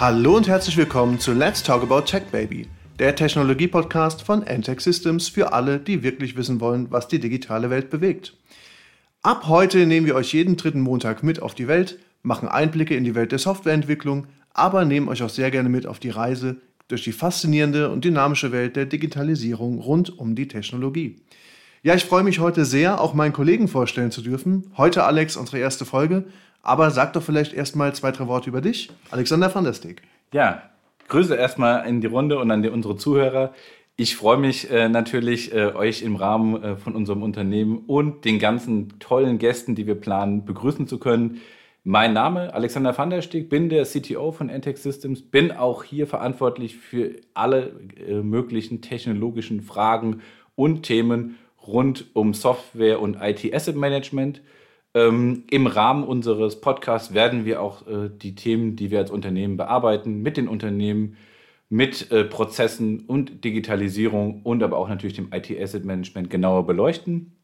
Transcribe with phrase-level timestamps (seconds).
[0.00, 2.66] Hallo und herzlich willkommen zu Let's Talk About Tech Baby,
[2.98, 7.90] der Technologie-Podcast von Entech Systems für alle, die wirklich wissen wollen, was die digitale Welt
[7.90, 8.34] bewegt.
[9.20, 13.04] Ab heute nehmen wir euch jeden dritten Montag mit auf die Welt, machen Einblicke in
[13.04, 17.04] die Welt der Softwareentwicklung, aber nehmen euch auch sehr gerne mit auf die Reise durch
[17.04, 21.20] die faszinierende und dynamische Welt der Digitalisierung rund um die Technologie.
[21.82, 24.72] Ja, ich freue mich heute sehr, auch meinen Kollegen vorstellen zu dürfen.
[24.78, 26.24] Heute, Alex, unsere erste Folge.
[26.62, 28.90] Aber sag doch vielleicht erstmal zwei, drei Worte über dich.
[29.10, 30.02] Alexander van der Steeg.
[30.32, 30.62] Ja,
[31.08, 33.52] Grüße erstmal in die Runde und an die, unsere Zuhörer.
[33.96, 38.38] Ich freue mich äh, natürlich, äh, euch im Rahmen äh, von unserem Unternehmen und den
[38.38, 41.40] ganzen tollen Gästen, die wir planen, begrüßen zu können.
[41.82, 46.06] Mein Name Alexander van der Steeg, bin der CTO von Entech Systems, bin auch hier
[46.06, 47.72] verantwortlich für alle
[48.06, 50.20] äh, möglichen technologischen Fragen
[50.56, 51.36] und Themen
[51.66, 54.40] rund um Software und IT Asset Management.
[54.94, 59.56] Ähm, Im Rahmen unseres Podcasts werden wir auch äh, die Themen, die wir als Unternehmen
[59.56, 61.16] bearbeiten, mit den Unternehmen,
[61.68, 67.36] mit äh, Prozessen und Digitalisierung und aber auch natürlich dem IT Asset Management genauer beleuchten.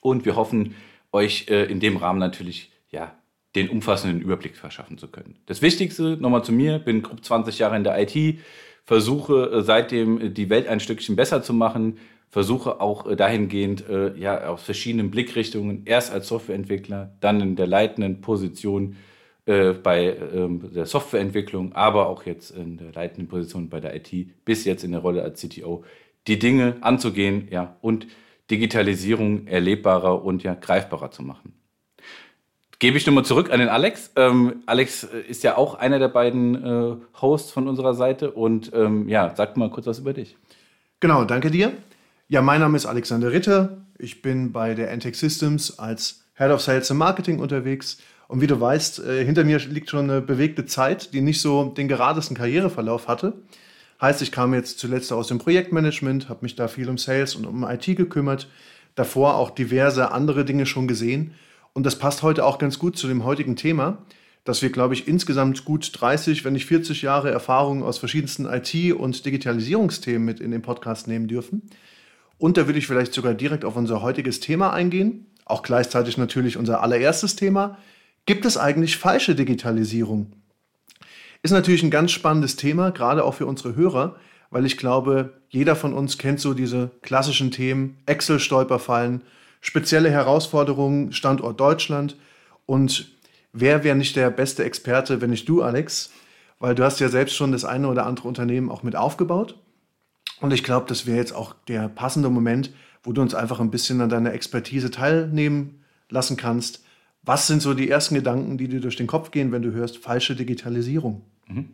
[0.00, 0.76] Und wir hoffen,
[1.10, 3.12] euch äh, in dem Rahmen natürlich ja,
[3.54, 5.36] den umfassenden Überblick verschaffen zu können.
[5.46, 8.38] Das Wichtigste nochmal zu mir, bin grob 20 Jahre in der IT,
[8.84, 11.98] versuche äh, seitdem die Welt ein Stückchen besser zu machen,
[12.30, 17.66] versuche auch äh, dahingehend äh, ja aus verschiedenen Blickrichtungen, erst als Softwareentwickler, dann in der
[17.66, 18.96] leitenden Position
[19.46, 24.10] äh, bei ähm, der Softwareentwicklung, aber auch jetzt in der leitenden Position bei der IT,
[24.44, 25.84] bis jetzt in der Rolle als CTO,
[26.26, 28.06] die Dinge anzugehen, ja, und
[28.50, 31.54] Digitalisierung erlebbarer und ja greifbarer zu machen.
[32.78, 34.12] Gebe ich nochmal zurück an den Alex.
[34.16, 38.72] Ähm, Alex äh, ist ja auch einer der beiden äh, Hosts von unserer Seite und
[38.74, 40.36] ähm, ja, sag mal kurz was über dich.
[41.00, 41.72] Genau, danke dir.
[42.26, 43.84] Ja, mein Name ist Alexander Ritter.
[43.98, 47.98] Ich bin bei der Entech Systems als Head of Sales and Marketing unterwegs.
[48.28, 51.64] Und wie du weißt, äh, hinter mir liegt schon eine bewegte Zeit, die nicht so
[51.64, 53.34] den geradesten Karriereverlauf hatte.
[54.00, 57.44] Heißt, ich kam jetzt zuletzt aus dem Projektmanagement, habe mich da viel um Sales und
[57.44, 58.48] um IT gekümmert,
[58.94, 61.34] davor auch diverse andere Dinge schon gesehen.
[61.74, 63.98] Und das passt heute auch ganz gut zu dem heutigen Thema,
[64.44, 68.94] dass wir, glaube ich, insgesamt gut 30, wenn nicht 40 Jahre Erfahrung aus verschiedensten IT-
[68.94, 71.60] und Digitalisierungsthemen mit in den Podcast nehmen dürfen.
[72.38, 76.56] Und da würde ich vielleicht sogar direkt auf unser heutiges Thema eingehen, auch gleichzeitig natürlich
[76.56, 77.78] unser allererstes Thema.
[78.26, 80.32] Gibt es eigentlich falsche Digitalisierung?
[81.42, 84.16] Ist natürlich ein ganz spannendes Thema, gerade auch für unsere Hörer,
[84.50, 89.22] weil ich glaube, jeder von uns kennt so diese klassischen Themen, Excel-Stolperfallen,
[89.60, 92.16] spezielle Herausforderungen, Standort Deutschland.
[92.66, 93.12] Und
[93.52, 96.10] wer wäre nicht der beste Experte, wenn nicht du, Alex?
[96.60, 99.58] Weil du hast ja selbst schon das eine oder andere Unternehmen auch mit aufgebaut.
[100.40, 102.72] Und ich glaube, das wäre jetzt auch der passende Moment,
[103.02, 106.84] wo du uns einfach ein bisschen an deiner Expertise teilnehmen lassen kannst.
[107.22, 109.98] Was sind so die ersten Gedanken, die dir durch den Kopf gehen, wenn du hörst
[109.98, 111.22] falsche Digitalisierung?
[111.46, 111.70] Mhm.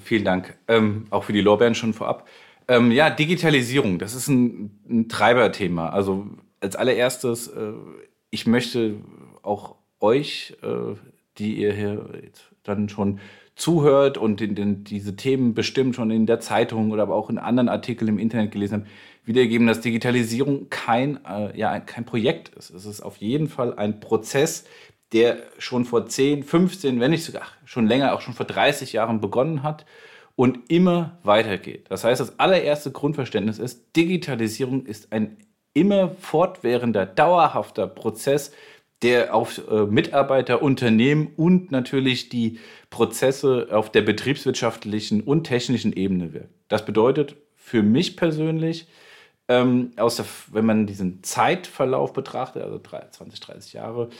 [0.00, 0.56] Vielen Dank.
[0.66, 2.26] Ähm, auch für die Lorbeeren schon vorab.
[2.68, 5.90] Ähm, ja, Digitalisierung, das ist ein, ein Treiberthema.
[5.90, 6.28] Also
[6.60, 7.72] als allererstes, äh,
[8.30, 8.96] ich möchte
[9.42, 10.94] auch euch, äh,
[11.38, 12.08] die ihr hier
[12.62, 13.20] dann schon
[13.56, 17.38] zuhört und den, den, diese Themen bestimmt schon in der Zeitung oder aber auch in
[17.38, 18.86] anderen Artikeln im Internet gelesen haben,
[19.24, 22.70] wiedergeben, dass Digitalisierung kein, äh, ja, kein Projekt ist.
[22.70, 24.64] Es ist auf jeden Fall ein Prozess,
[25.12, 29.20] der schon vor 10, 15, wenn nicht sogar schon länger, auch schon vor 30 Jahren
[29.20, 29.84] begonnen hat
[30.36, 31.86] und immer weitergeht.
[31.88, 35.36] Das heißt, das allererste Grundverständnis ist, Digitalisierung ist ein
[35.74, 38.52] immer fortwährender, dauerhafter Prozess,
[39.02, 42.58] der auf äh, Mitarbeiter, Unternehmen und natürlich die
[42.90, 46.50] Prozesse auf der betriebswirtschaftlichen und technischen Ebene wirkt.
[46.68, 48.88] Das bedeutet für mich persönlich,
[49.48, 54.10] ähm, der, wenn man diesen Zeitverlauf betrachtet, also 20, 30 Jahre,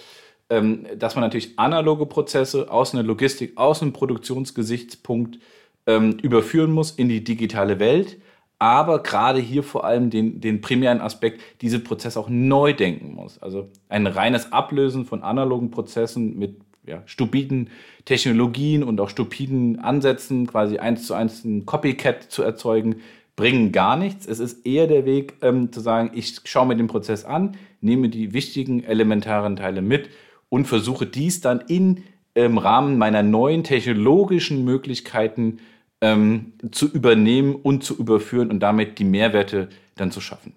[0.48, 5.38] ähm, dass man natürlich analoge Prozesse aus einer Logistik, aus einem Produktionsgesichtspunkt
[5.86, 8.18] ähm, überführen muss in die digitale Welt
[8.60, 13.42] aber gerade hier vor allem den, den primären Aspekt, diese Prozesse auch neu denken muss.
[13.42, 17.70] Also ein reines Ablösen von analogen Prozessen mit ja, stupiden
[18.04, 22.96] Technologien und auch stupiden Ansätzen, quasi eins zu eins ein Copycat zu erzeugen,
[23.34, 24.26] bringen gar nichts.
[24.26, 28.10] Es ist eher der Weg ähm, zu sagen, ich schaue mir den Prozess an, nehme
[28.10, 30.10] die wichtigen elementaren Teile mit
[30.50, 32.04] und versuche dies dann in,
[32.34, 35.60] im Rahmen meiner neuen technologischen Möglichkeiten
[36.00, 40.54] ähm, zu übernehmen und zu überführen und damit die Mehrwerte dann zu schaffen.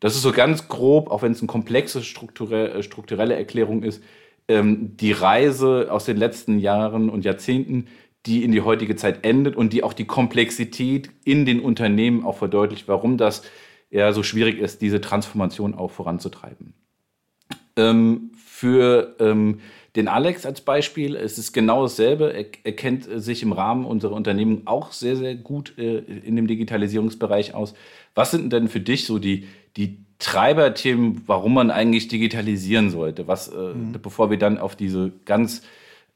[0.00, 4.02] Das ist so ganz grob, auch wenn es eine komplexe strukturelle, äh, strukturelle Erklärung ist,
[4.48, 7.86] ähm, die Reise aus den letzten Jahren und Jahrzehnten,
[8.26, 12.38] die in die heutige Zeit endet und die auch die Komplexität in den Unternehmen auch
[12.38, 13.42] verdeutlicht, warum das
[13.90, 16.74] ja so schwierig ist, diese Transformation auch voranzutreiben.
[17.76, 19.60] Ähm, für ähm,
[19.96, 21.16] den Alex als Beispiel.
[21.16, 22.32] Es ist genau dasselbe.
[22.32, 26.46] Er, er kennt sich im Rahmen unserer Unternehmen auch sehr, sehr gut äh, in dem
[26.46, 27.74] Digitalisierungsbereich aus.
[28.14, 33.26] Was sind denn für dich so die, die Treiberthemen, warum man eigentlich digitalisieren sollte?
[33.26, 33.96] Was, äh, mhm.
[34.00, 35.62] bevor wir dann auf diese ganz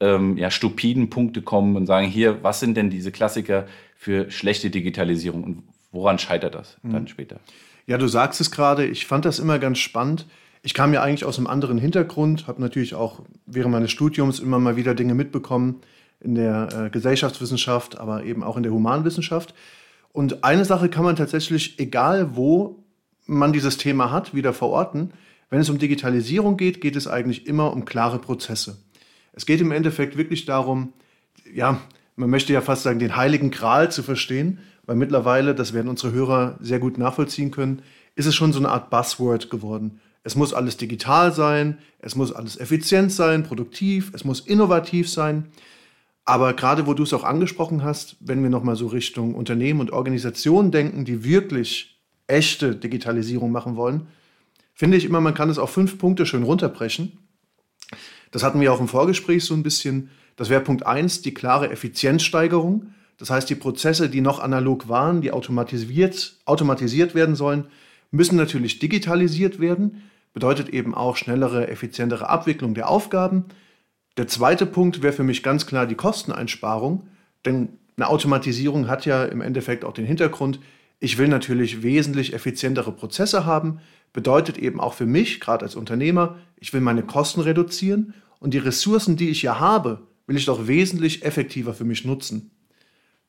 [0.01, 3.67] ähm, ja, stupiden Punkte kommen und sagen, hier, was sind denn diese Klassiker
[3.97, 6.93] für schlechte Digitalisierung und woran scheitert das mhm.
[6.93, 7.41] dann später?
[7.87, 10.27] Ja, du sagst es gerade, ich fand das immer ganz spannend.
[10.67, 14.59] Ich kam ja eigentlich aus einem anderen Hintergrund, habe natürlich auch während meines Studiums immer
[14.59, 15.83] mal wieder Dinge mitbekommen
[16.21, 19.55] in der äh, Gesellschaftswissenschaft, aber eben auch in der Humanwissenschaft.
[20.11, 22.83] Und eine Sache kann man tatsächlich, egal wo
[23.27, 25.13] man dieses Thema hat, wieder verorten.
[25.51, 28.79] Wenn es um Digitalisierung geht, geht es eigentlich immer um klare Prozesse.
[29.35, 30.95] Es geht im Endeffekt wirklich darum,
[31.53, 31.79] ja,
[32.17, 36.15] man möchte ja fast sagen, den heiligen Gral zu verstehen, weil mittlerweile, das werden unsere
[36.15, 37.83] Hörer sehr gut nachvollziehen können,
[38.15, 40.01] ist es schon so eine Art Buzzword geworden.
[40.25, 45.51] Es muss alles digital sein, es muss alles effizient sein, produktiv, es muss innovativ sein.
[46.25, 49.93] Aber gerade wo du es auch angesprochen hast, wenn wir nochmal so Richtung Unternehmen und
[49.93, 54.07] Organisationen denken, die wirklich echte Digitalisierung machen wollen,
[54.73, 57.19] finde ich immer, man kann es auf fünf Punkte schön runterbrechen.
[58.31, 60.09] Das hatten wir auch im Vorgespräch so ein bisschen.
[60.37, 62.95] Das wäre Punkt eins, die klare Effizienzsteigerung.
[63.19, 67.67] Das heißt, die Prozesse, die noch analog waren, die automatisiert, automatisiert werden sollen,
[68.11, 70.03] müssen natürlich digitalisiert werden
[70.35, 73.47] bedeutet eben auch schnellere, effizientere Abwicklung der Aufgaben.
[74.19, 77.09] Der zweite Punkt wäre für mich ganz klar die Kosteneinsparung,
[77.47, 80.61] denn eine Automatisierung hat ja im Endeffekt auch den Hintergrund,
[81.01, 83.81] ich will natürlich wesentlich effizientere Prozesse haben,
[84.13, 88.59] bedeutet eben auch für mich, gerade als Unternehmer, ich will meine Kosten reduzieren und die
[88.59, 92.51] Ressourcen, die ich ja habe, will ich doch wesentlich effektiver für mich nutzen.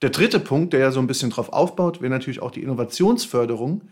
[0.02, 3.84] Der dritte Punkt, der ja so ein bisschen drauf aufbaut, wäre natürlich auch die Innovationsförderung,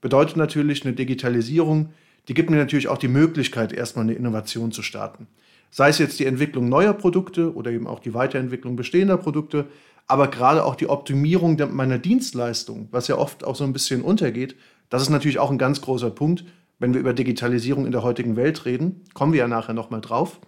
[0.00, 1.90] bedeutet natürlich eine Digitalisierung,
[2.28, 5.26] die gibt mir natürlich auch die Möglichkeit, erstmal eine Innovation zu starten.
[5.70, 9.66] Sei es jetzt die Entwicklung neuer Produkte oder eben auch die Weiterentwicklung bestehender Produkte,
[10.06, 14.56] aber gerade auch die Optimierung meiner Dienstleistung, was ja oft auch so ein bisschen untergeht,
[14.88, 16.44] das ist natürlich auch ein ganz großer Punkt,
[16.78, 19.02] wenn wir über Digitalisierung in der heutigen Welt reden.
[19.12, 20.40] Kommen wir ja nachher nochmal drauf.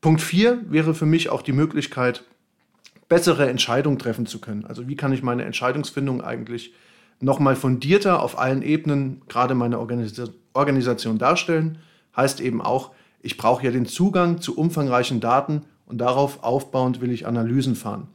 [0.00, 2.24] Punkt 4 wäre für mich auch die Möglichkeit,
[3.08, 4.64] bessere Entscheidungen treffen zu können.
[4.64, 6.72] Also wie kann ich meine Entscheidungsfindung eigentlich
[7.22, 10.20] nochmal fundierter auf allen Ebenen, gerade meine Organis
[10.54, 11.78] Organisation darstellen,
[12.14, 12.90] heißt eben auch,
[13.22, 18.08] ich brauche ja den Zugang zu umfangreichen Daten und darauf aufbauend will ich Analysen fahren.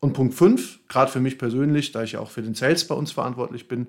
[0.00, 2.94] Und Punkt 5, gerade für mich persönlich, da ich ja auch für den Sales bei
[2.94, 3.86] uns verantwortlich bin,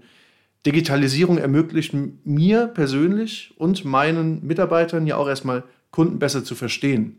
[0.65, 7.15] Digitalisierung ermöglicht mir persönlich und meinen Mitarbeitern ja auch erstmal Kunden besser zu verstehen.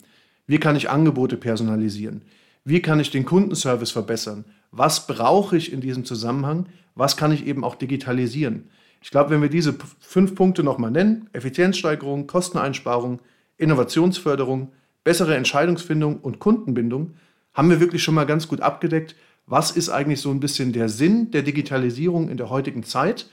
[0.46, 2.22] Wie kann ich Angebote personalisieren?
[2.64, 4.44] Wie kann ich den Kundenservice verbessern?
[4.72, 6.66] Was brauche ich in diesem Zusammenhang?
[6.94, 8.70] Was kann ich eben auch digitalisieren?
[9.02, 13.20] Ich glaube, wenn wir diese fünf Punkte nochmal nennen, Effizienzsteigerung, Kosteneinsparung,
[13.58, 14.72] Innovationsförderung,
[15.04, 17.14] bessere Entscheidungsfindung und Kundenbindung,
[17.52, 19.14] haben wir wirklich schon mal ganz gut abgedeckt,
[19.46, 23.28] was ist eigentlich so ein bisschen der Sinn der Digitalisierung in der heutigen Zeit.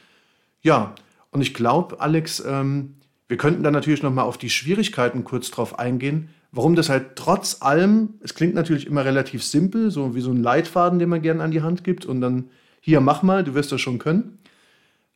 [0.61, 0.95] Ja,
[1.31, 2.95] und ich glaube, Alex, ähm,
[3.27, 7.61] wir könnten da natürlich nochmal auf die Schwierigkeiten kurz drauf eingehen, warum das halt trotz
[7.61, 11.43] allem, es klingt natürlich immer relativ simpel, so wie so ein Leitfaden, den man gerne
[11.43, 12.49] an die Hand gibt und dann
[12.81, 14.39] hier mach mal, du wirst das schon können.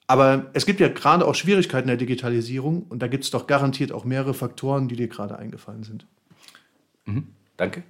[0.06, 3.92] Aber es gibt ja gerade auch Schwierigkeiten der Digitalisierung und da gibt es doch garantiert
[3.92, 6.06] auch mehrere Faktoren, die dir gerade eingefallen sind.
[7.06, 7.84] Mhm, danke.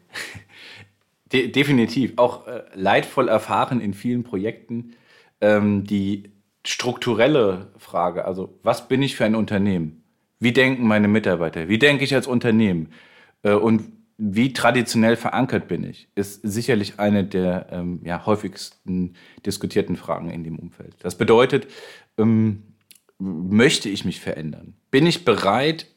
[1.33, 2.13] De definitiv.
[2.17, 4.93] Auch äh, leidvoll erfahren in vielen Projekten
[5.41, 6.31] ähm, die
[6.65, 10.03] strukturelle Frage, also was bin ich für ein Unternehmen?
[10.39, 11.67] Wie denken meine Mitarbeiter?
[11.67, 12.89] Wie denke ich als Unternehmen?
[13.43, 19.95] Äh, und wie traditionell verankert bin ich, ist sicherlich eine der ähm, ja, häufigsten diskutierten
[19.95, 20.95] Fragen in dem Umfeld.
[20.99, 21.67] Das bedeutet,
[22.17, 22.63] ähm,
[23.19, 24.75] möchte ich mich verändern?
[24.91, 25.87] Bin ich bereit,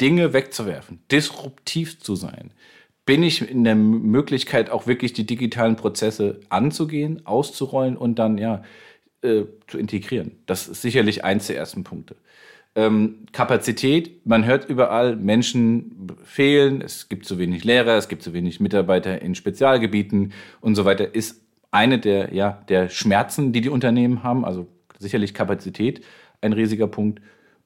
[0.00, 2.52] Dinge wegzuwerfen, disruptiv zu sein?
[3.04, 8.62] Bin ich in der Möglichkeit, auch wirklich die digitalen Prozesse anzugehen, auszurollen und dann ja
[9.22, 10.32] äh, zu integrieren?
[10.46, 12.16] Das ist sicherlich eins der ersten Punkte.
[12.74, 18.32] Ähm, Kapazität, man hört überall, Menschen fehlen, es gibt zu wenig Lehrer, es gibt zu
[18.32, 23.68] wenig Mitarbeiter in Spezialgebieten und so weiter, ist eine der, ja, der Schmerzen, die die
[23.68, 24.44] Unternehmen haben.
[24.44, 26.02] Also sicherlich Kapazität
[26.40, 27.20] ein riesiger Punkt.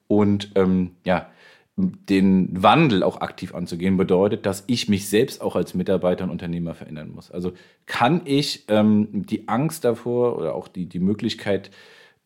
[0.07, 1.29] Und ähm, ja,
[1.77, 6.73] den Wandel auch aktiv anzugehen, bedeutet, dass ich mich selbst auch als Mitarbeiter und Unternehmer
[6.73, 7.29] verändern muss.
[7.29, 7.51] Also
[7.85, 11.69] kann ich ähm, die Angst davor oder auch die, die Möglichkeit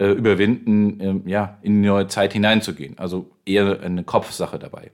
[0.01, 2.97] äh, überwinden, ähm, ja, in die neue Zeit hineinzugehen.
[2.97, 4.91] Also eher eine Kopfsache dabei.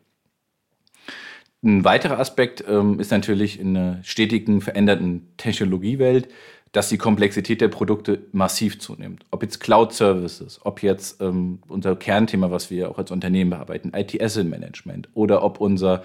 [1.64, 6.28] Ein weiterer Aspekt ähm, ist natürlich in einer stetigen, veränderten Technologiewelt
[6.72, 9.26] dass die Komplexität der Produkte massiv zunimmt.
[9.32, 13.94] Ob jetzt Cloud Services, ob jetzt ähm, unser Kernthema, was wir auch als Unternehmen bearbeiten,
[13.96, 16.04] IT Asset Management oder ob unser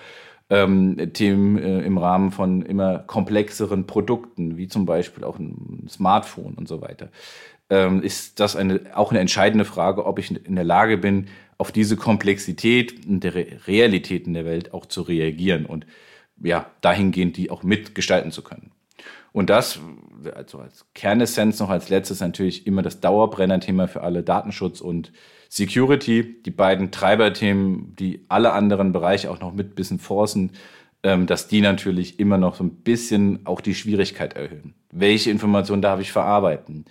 [0.51, 6.55] ähm, Themen äh, im Rahmen von immer komplexeren Produkten, wie zum Beispiel auch ein Smartphone
[6.55, 7.11] und so weiter,
[7.73, 11.73] ähm, ist das eine, auch eine entscheidende Frage, ob ich in der Lage bin, auf
[11.73, 15.87] diese Komplexität und der Re Realitäten der Welt auch zu reagieren und
[16.43, 18.73] ja, dahingehend die auch mitgestalten zu können.
[19.33, 19.81] Und das,
[20.35, 25.11] also als Kernessenz noch als letztes natürlich immer das Dauerbrenner-Thema für alle Datenschutz und
[25.49, 30.51] Security, die beiden Treiberthemen, die alle anderen Bereiche auch noch mit ein bisschen forcen,
[31.03, 34.75] ähm, dass die natürlich immer noch so ein bisschen auch die Schwierigkeit erhöhen.
[34.91, 36.85] Welche Informationen darf ich verarbeiten?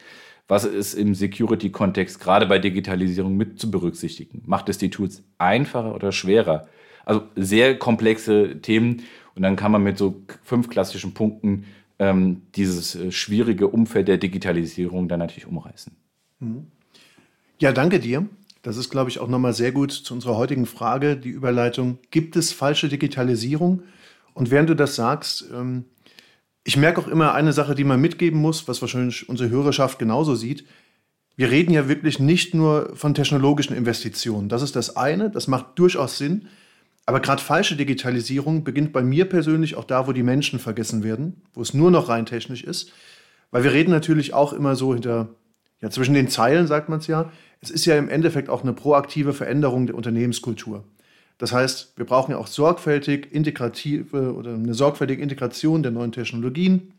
[0.52, 4.44] Was ist im Security-Kontext gerade bei Digitalisierung mit zu berücksichtigen?
[4.46, 6.68] Macht es die Tools einfacher oder schwerer?
[7.06, 9.04] Also sehr komplexe Themen.
[9.34, 11.68] Und dann kann man mit so fünf klassischen Punkten
[12.00, 15.94] ähm, dieses äh, schwierige Umfeld der Digitalisierung dann natürlich umreißen.
[16.42, 16.68] Mhm.
[17.60, 18.28] Ja, danke dir.
[18.62, 21.98] Das ist, glaube ich, auch nochmal sehr gut zu unserer heutigen Frage, die Überleitung.
[22.10, 23.84] Gibt es falsche Digitalisierung?
[24.34, 25.86] Und während du das sagst, ähm,
[26.64, 30.36] ich merke auch immer eine Sache, die man mitgeben muss, was wahrscheinlich unsere Hörerschaft genauso
[30.36, 30.66] sieht.
[31.36, 34.50] Wir reden ja wirklich nicht nur von technologischen Investitionen.
[34.50, 36.48] Das ist das eine, das macht durchaus Sinn.
[37.06, 41.42] Aber gerade falsche Digitalisierung beginnt bei mir persönlich auch da, wo die Menschen vergessen werden,
[41.54, 42.92] wo es nur noch rein technisch ist.
[43.50, 45.30] Weil wir reden natürlich auch immer so hinter,
[45.82, 47.32] ja, zwischen den Zeilen sagt man es ja.
[47.60, 50.84] Es ist ja im Endeffekt auch eine proaktive Veränderung der Unternehmenskultur.
[51.42, 56.94] Das heißt, wir brauchen ja auch sorgfältig integrative oder eine sorgfältige Integration der neuen Technologien,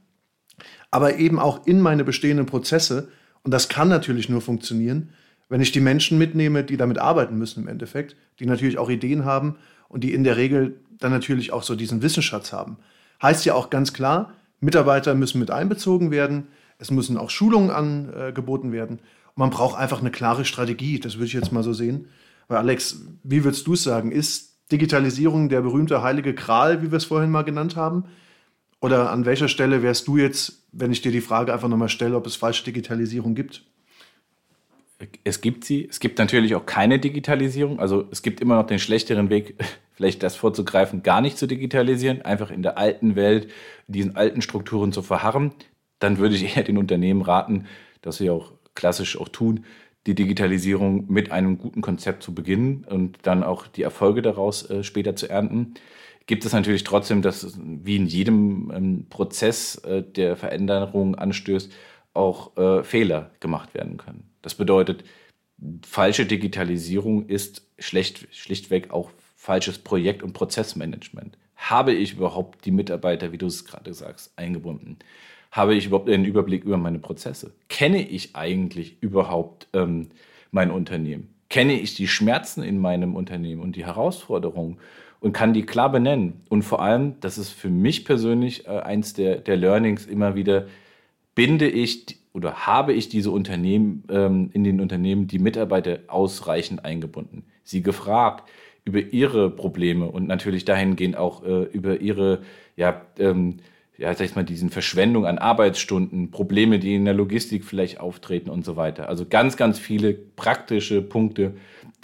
[0.90, 3.06] aber eben auch in meine bestehenden Prozesse.
[3.44, 5.10] Und das kann natürlich nur funktionieren,
[5.48, 9.24] wenn ich die Menschen mitnehme, die damit arbeiten müssen im Endeffekt, die natürlich auch Ideen
[9.24, 9.58] haben
[9.88, 12.78] und die in der Regel dann natürlich auch so diesen Wissensschatz haben.
[13.22, 18.72] Heißt ja auch ganz klar, Mitarbeiter müssen mit einbezogen werden, es müssen auch Schulungen angeboten
[18.72, 22.08] werden und man braucht einfach eine klare Strategie, das würde ich jetzt mal so sehen.
[22.58, 27.04] Alex, wie würdest du es sagen, ist Digitalisierung der berühmte heilige Kral, wie wir es
[27.04, 28.04] vorhin mal genannt haben?
[28.80, 32.16] Oder an welcher Stelle wärst du jetzt, wenn ich dir die Frage einfach nochmal stelle,
[32.16, 33.64] ob es falsche Digitalisierung gibt?
[35.24, 35.86] Es gibt sie.
[35.88, 37.80] Es gibt natürlich auch keine Digitalisierung.
[37.80, 39.54] Also es gibt immer noch den schlechteren Weg,
[39.94, 43.50] vielleicht das vorzugreifen, gar nicht zu digitalisieren, einfach in der alten Welt,
[43.88, 45.52] in diesen alten Strukturen zu verharren.
[45.98, 47.66] Dann würde ich eher den Unternehmen raten,
[48.00, 49.64] dass sie auch klassisch auch tun,
[50.06, 54.82] die Digitalisierung mit einem guten Konzept zu beginnen und dann auch die Erfolge daraus äh,
[54.82, 55.74] später zu ernten.
[56.26, 61.72] Gibt es natürlich trotzdem, dass wie in jedem ähm, Prozess äh, der Veränderung anstößt,
[62.14, 64.30] auch äh, Fehler gemacht werden können.
[64.42, 65.04] Das bedeutet,
[65.86, 71.38] falsche Digitalisierung ist schlecht, schlichtweg auch falsches Projekt- und Prozessmanagement.
[71.56, 74.98] Habe ich überhaupt die Mitarbeiter, wie du es gerade sagst, eingebunden?
[75.52, 77.52] Habe ich überhaupt einen Überblick über meine Prozesse?
[77.68, 80.08] Kenne ich eigentlich überhaupt ähm,
[80.50, 81.28] mein Unternehmen?
[81.50, 84.78] Kenne ich die Schmerzen in meinem Unternehmen und die Herausforderungen
[85.20, 86.40] und kann die klar benennen?
[86.48, 90.68] Und vor allem, das ist für mich persönlich äh, eins der, der Learnings immer wieder,
[91.34, 97.44] binde ich oder habe ich diese Unternehmen ähm, in den Unternehmen die Mitarbeiter ausreichend eingebunden,
[97.62, 98.48] sie gefragt
[98.86, 102.42] über ihre Probleme und natürlich dahingehend auch äh, über ihre
[102.74, 103.58] ja ähm,
[103.98, 108.48] ja, sag ich mal, diesen Verschwendung an Arbeitsstunden, Probleme, die in der Logistik vielleicht auftreten
[108.50, 109.08] und so weiter.
[109.08, 111.54] Also ganz, ganz viele praktische Punkte,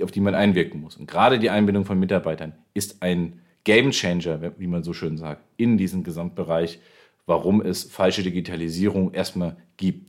[0.03, 0.97] auf die man einwirken muss.
[0.97, 5.43] Und gerade die Einbindung von Mitarbeitern ist ein Game Changer, wie man so schön sagt,
[5.57, 6.79] in diesem Gesamtbereich,
[7.27, 10.09] warum es falsche Digitalisierung erstmal gibt.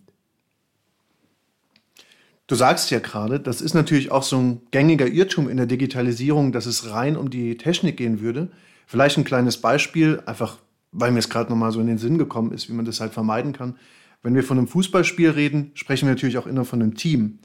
[2.48, 6.52] Du sagst ja gerade, das ist natürlich auch so ein gängiger Irrtum in der Digitalisierung,
[6.52, 8.50] dass es rein um die Technik gehen würde.
[8.88, 10.58] Vielleicht ein kleines Beispiel, einfach
[10.92, 13.14] weil mir es gerade nochmal so in den Sinn gekommen ist, wie man das halt
[13.14, 13.78] vermeiden kann.
[14.22, 17.40] Wenn wir von einem Fußballspiel reden, sprechen wir natürlich auch immer von einem Team.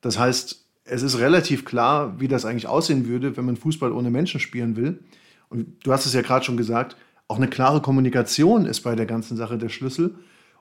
[0.00, 4.10] Das heißt, es ist relativ klar, wie das eigentlich aussehen würde, wenn man Fußball ohne
[4.10, 5.00] Menschen spielen will.
[5.48, 6.96] Und du hast es ja gerade schon gesagt,
[7.28, 10.14] auch eine klare Kommunikation ist bei der ganzen Sache der Schlüssel.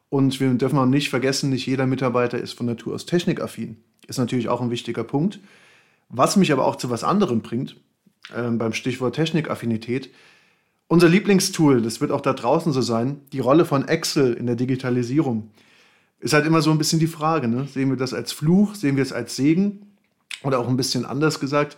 [0.10, 3.78] Und wir dürfen auch nicht vergessen, nicht jeder Mitarbeiter ist von Natur aus technikaffin.
[4.08, 5.40] Ist natürlich auch ein wichtiger Punkt.
[6.10, 7.76] Was mich aber auch zu was anderem bringt,
[8.34, 10.10] äh, beim Stichwort Technikaffinität.
[10.90, 14.56] Unser Lieblingstool, das wird auch da draußen so sein, die Rolle von Excel in der
[14.56, 15.52] Digitalisierung.
[16.20, 17.68] Ist halt immer so ein bisschen die Frage, ne?
[17.72, 19.88] sehen wir das als Fluch, sehen wir es als Segen?
[20.44, 21.78] Oder auch ein bisschen anders gesagt,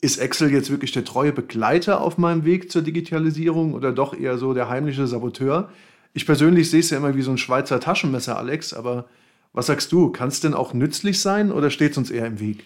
[0.00, 4.38] ist Excel jetzt wirklich der treue Begleiter auf meinem Weg zur Digitalisierung oder doch eher
[4.38, 5.70] so der heimliche Saboteur?
[6.12, 9.06] Ich persönlich sehe es ja immer wie so ein Schweizer Taschenmesser, Alex, aber
[9.52, 10.10] was sagst du?
[10.10, 12.64] Kann es denn auch nützlich sein oder steht es uns eher im Weg?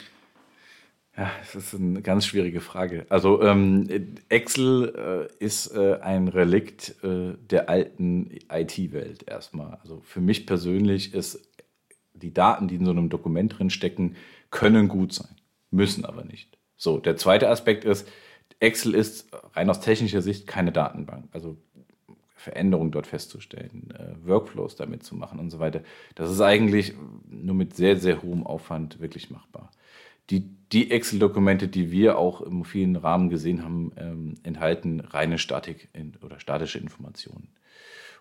[1.16, 3.04] Ja, das ist eine ganz schwierige Frage.
[3.10, 3.86] Also ähm,
[4.30, 9.78] Excel äh, ist äh, ein Relikt äh, der alten IT-Welt erstmal.
[9.82, 11.50] Also für mich persönlich ist
[12.14, 14.16] die Daten, die in so einem Dokument drin stecken,
[14.50, 15.36] können gut sein,
[15.70, 16.56] müssen aber nicht.
[16.76, 18.08] So, der zweite Aspekt ist,
[18.58, 21.28] Excel ist rein aus technischer Sicht keine Datenbank.
[21.32, 21.58] Also
[22.34, 25.82] Veränderungen dort festzustellen, äh, Workflows damit zu machen und so weiter.
[26.14, 26.94] Das ist eigentlich
[27.28, 29.70] nur mit sehr, sehr hohem Aufwand wirklich machbar.
[30.30, 35.88] Die, die Excel-Dokumente, die wir auch im vielen Rahmen gesehen haben, ähm, enthalten reine Statik
[35.92, 37.48] in, oder statische Informationen.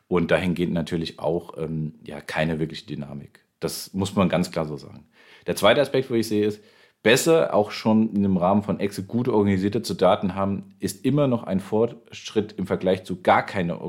[0.08, 3.46] Und dahingehend natürlich auch ähm, ja, keine wirkliche Dynamik.
[3.62, 5.08] Das muss man ganz klar so sagen.
[5.48, 6.62] Der zweite Aspekt, wo ich sehe, ist,
[7.04, 11.28] besser auch schon in dem Rahmen von Excel gut organisierte zu Daten haben, ist immer
[11.28, 13.80] noch ein Fortschritt im Vergleich zu gar keine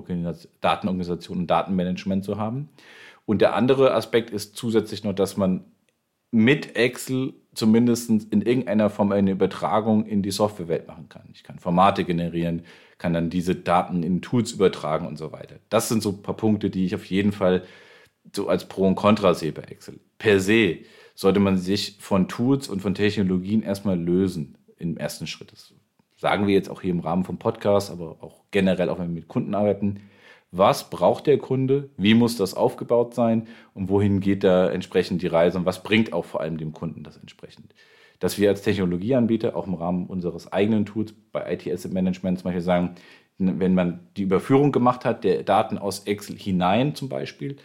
[0.61, 2.71] Datenorganisation und Datenmanagement zu haben.
[3.27, 5.65] Und der andere Aspekt ist zusätzlich noch, dass man
[6.31, 11.29] mit Excel zumindest in irgendeiner Form eine Übertragung in die Softwarewelt machen kann.
[11.33, 12.63] Ich kann Formate generieren,
[12.99, 15.57] kann dann diese Daten in Tools übertragen und so weiter.
[15.69, 17.65] Das sind so ein paar Punkte, die ich auf jeden Fall
[18.35, 19.99] so als Pro und Contra sehe bei Excel.
[20.19, 20.79] Per se
[21.15, 25.53] sollte man sich von Tools und von Technologien erstmal lösen im ersten Schritt.
[25.53, 25.75] Das
[26.17, 29.21] sagen wir jetzt auch hier im Rahmen vom Podcast, aber auch generell, auch wenn wir
[29.21, 30.01] mit Kunden arbeiten.
[30.55, 31.89] Was braucht der Kunde?
[31.97, 33.49] Wie muss das aufgebaut sein?
[33.73, 35.57] Und wohin geht da entsprechend die Reise?
[35.57, 37.75] Und was bringt auch vor allem dem Kunden das entsprechend?
[38.21, 42.45] Dass wir als Technologieanbieter auch im Rahmen unseres eigenen Tools bei IT Asset Management zum
[42.45, 42.95] Beispiel sagen,
[43.39, 47.57] wenn man die Überführung gemacht hat, der Daten aus Excel hinein zum Beispiel,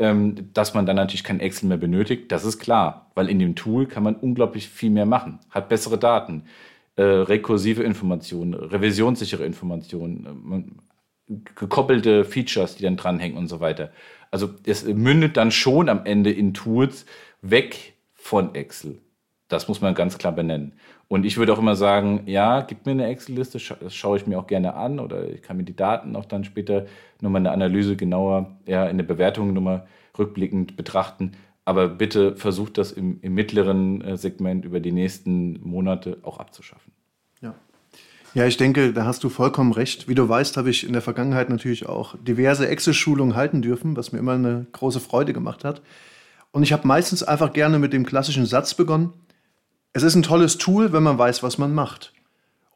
[0.00, 2.32] ähm, dass man dann natürlich kein Excel mehr benötigt.
[2.32, 5.96] Das ist klar, weil in dem Tool kann man unglaublich viel mehr machen, hat bessere
[5.96, 6.42] Daten,
[6.96, 10.91] äh, rekursive Informationen, revisionssichere Informationen, äh,
[11.54, 13.90] gekoppelte Features, die dann dranhängen und so weiter.
[14.30, 17.06] Also es mündet dann schon am Ende in Tools
[17.42, 18.98] weg von Excel.
[19.48, 20.72] Das muss man ganz klar benennen.
[21.08, 24.38] Und ich würde auch immer sagen, ja, gib mir eine Excel-Liste, das schaue ich mir
[24.38, 26.86] auch gerne an oder ich kann mir die Daten auch dann später
[27.20, 29.86] nochmal eine Analyse genauer, ja, in der Bewertung nochmal
[30.18, 31.32] rückblickend betrachten.
[31.66, 36.92] Aber bitte versucht das im, im mittleren äh, Segment über die nächsten Monate auch abzuschaffen.
[38.34, 38.46] Ja.
[38.46, 40.08] Ich denke, da hast du vollkommen recht.
[40.08, 44.12] Wie du weißt, habe ich in der Vergangenheit natürlich auch diverse Excel-Schulungen halten dürfen, was
[44.12, 45.82] mir immer eine große Freude gemacht hat.
[46.50, 49.12] Und ich habe meistens einfach gerne mit dem klassischen Satz begonnen
[49.92, 52.12] es ist ein tolles Tool, wenn man weiß, was man macht.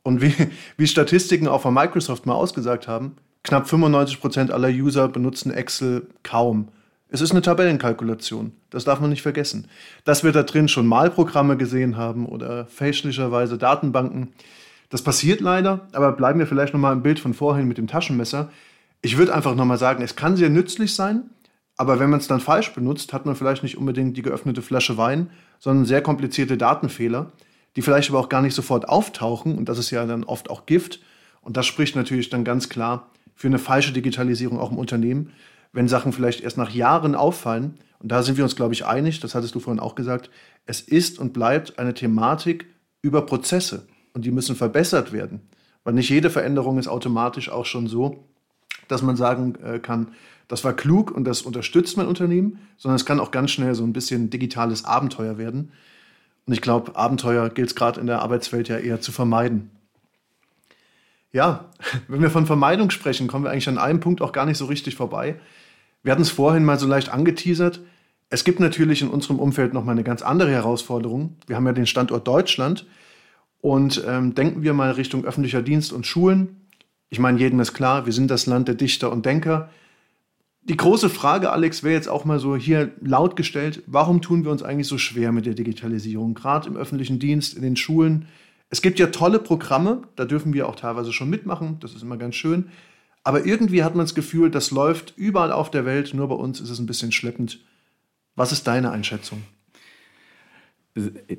[0.03, 0.35] Und wie,
[0.77, 6.09] wie Statistiken auch von Microsoft mal ausgesagt haben, knapp 95 Prozent aller User benutzen Excel
[6.23, 6.69] kaum.
[7.09, 9.69] Es ist eine Tabellenkalkulation, das darf man nicht vergessen.
[10.05, 14.33] Dass wir da drin schon Malprogramme gesehen haben oder fälschlicherweise Datenbanken,
[14.89, 18.51] das passiert leider, aber bleiben wir vielleicht nochmal im Bild von vorhin mit dem Taschenmesser.
[19.03, 21.31] Ich würde einfach nochmal sagen, es kann sehr nützlich sein,
[21.77, 24.97] aber wenn man es dann falsch benutzt, hat man vielleicht nicht unbedingt die geöffnete Flasche
[24.97, 27.33] Wein, sondern sehr komplizierte Datenfehler,
[27.75, 29.57] die vielleicht aber auch gar nicht sofort auftauchen.
[29.57, 31.01] Und das ist ja dann oft auch Gift.
[31.43, 35.33] Und das spricht natürlich dann ganz klar für eine falsche Digitalisierung auch im Unternehmen,
[35.73, 37.79] wenn Sachen vielleicht erst nach Jahren auffallen.
[37.99, 40.31] Und da sind wir uns, glaube ich, einig, das hattest du vorhin auch gesagt,
[40.65, 42.67] es ist und bleibt eine Thematik
[43.03, 43.87] über Prozesse.
[44.17, 45.43] Und die müssen verbessert werden.
[45.85, 48.25] Weil nicht jede Veränderung ist automatisch auch schon so,
[48.89, 50.09] dass man sagen äh, kann,
[50.49, 53.85] das war klug und das unterstützt mein Unternehmen, sondern es kann auch ganz schnell so
[53.85, 55.71] ein bisschen digitales Abenteuer werden.
[56.47, 59.71] Und ich glaube, Abenteuer gilt es gerade in der Arbeitswelt ja eher zu vermeiden.
[61.31, 61.67] Ja,
[62.09, 64.65] wenn wir von Vermeidung sprechen, kommen wir eigentlich an einem Punkt auch gar nicht so
[64.65, 65.39] richtig vorbei.
[66.03, 67.83] Wir hatten es vorhin mal so leicht angeteasert.
[68.31, 71.37] Es gibt natürlich in unserem Umfeld noch mal eine ganz andere Herausforderung.
[71.47, 72.87] Wir haben ja den Standort Deutschland
[73.67, 76.69] und ähm, denken wir mal Richtung öffentlicher Dienst und Schulen.
[77.09, 79.71] Ich meine, jedem ist klar, wir sind das Land der Dichter und Denker.
[80.63, 84.53] Die große Frage, Alex, wäre jetzt auch mal so hier laut gestellt, warum tun wir
[84.53, 88.29] uns eigentlich so schwer mit der Digitalisierung, gerade im öffentlichen Dienst, in den Schulen?
[88.71, 92.19] Es gibt ja tolle Programme, da dürfen wir auch teilweise schon mitmachen, das ist immer
[92.19, 92.69] ganz schön.
[93.25, 96.61] Aber irgendwie hat man das Gefühl, das läuft überall auf der Welt, nur bei uns
[96.61, 97.59] ist es ein bisschen schleppend.
[98.37, 99.43] Was ist deine Einschätzung?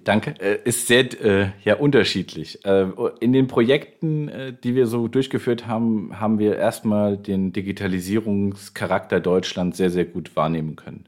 [0.04, 0.36] Danke.
[0.39, 2.63] Äh, ist sehr äh, ja, unterschiedlich.
[2.63, 2.88] Äh,
[3.20, 4.30] in den Projekten,
[4.63, 10.76] die wir so durchgeführt haben, haben wir erstmal den Digitalisierungscharakter Deutschlands sehr, sehr gut wahrnehmen
[10.76, 11.06] können.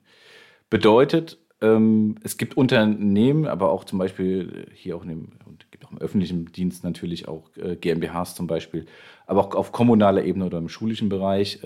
[0.71, 5.85] Bedeutet, ähm, es gibt Unternehmen, aber auch zum Beispiel hier auch in dem, und gibt
[5.85, 8.87] auch im öffentlichen Dienst natürlich auch GmbHs zum Beispiel,
[9.27, 11.59] aber auch auf kommunaler Ebene oder im schulischen Bereich,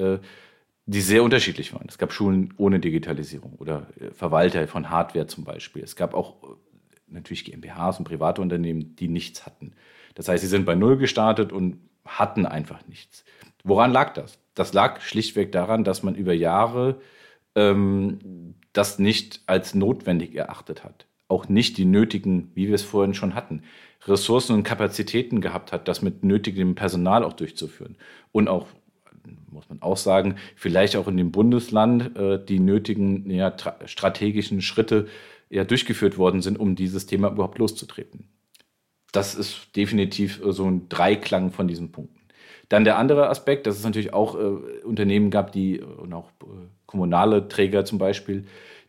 [0.86, 1.86] die sehr unterschiedlich waren.
[1.88, 5.84] Es gab Schulen ohne Digitalisierung oder Verwalter von Hardware zum Beispiel.
[5.84, 6.36] Es gab auch
[7.14, 9.74] natürlich GmbHs und private Unternehmen, die nichts hatten.
[10.16, 13.24] Das heißt, sie sind bei Null gestartet und hatten einfach nichts.
[13.64, 14.40] Woran lag das?
[14.56, 17.00] Das lag schlichtweg daran, dass man über Jahre
[17.56, 21.08] ähm, das nicht als notwendig erachtet hat.
[21.28, 23.64] Auch nicht die nötigen, wie wir es vorhin schon hatten,
[24.06, 27.96] Ressourcen und Kapazitäten gehabt hat, das mit nötigem Personal auch durchzuführen.
[28.32, 28.68] Und auch,
[29.50, 35.08] muss man auch sagen, vielleicht auch in dem Bundesland äh, die nötigen ja, strategischen Schritte
[35.54, 38.28] ja, durchgeführt worden sind, um dieses Thema überhaupt loszutreten.
[39.12, 42.20] das ist definitiv äh, so ein Dreiklang von diesen Punkten.
[42.70, 46.30] Dann der andere Aspekt, dass es natürlich auch äh, Unternehmen gab, die äh, und auch
[46.42, 46.46] äh,
[46.88, 48.46] kommunale Träger zum Beispiel,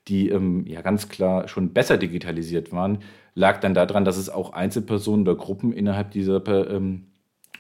[0.08, 2.98] die ähm, ja ganz klar schon besser digitalisiert waren,
[3.34, 7.08] lag dann daran, dass es auch Einzelpersonen oder Gruppen innerhalb dieser ähm,